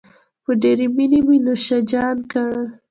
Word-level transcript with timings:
په 0.43 0.51
ډېرې 0.61 0.85
مينې 0.95 1.19
مې 1.27 1.37
نوشیجان 1.45 2.17
کړل. 2.31 2.65